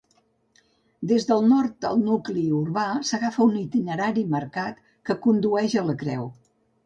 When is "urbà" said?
2.61-2.85